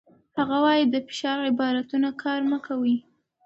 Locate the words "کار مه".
2.23-2.57